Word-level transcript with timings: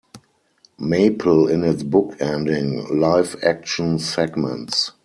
Maple 0.79 1.47
in 1.47 1.63
its 1.63 1.83
book-ending 1.83 2.99
live-action 2.99 3.99
segments. 3.99 4.93